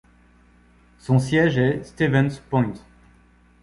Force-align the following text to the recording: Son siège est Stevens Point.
Son 0.97 1.19
siège 1.19 1.59
est 1.59 1.83
Stevens 1.83 2.39
Point. 2.49 2.73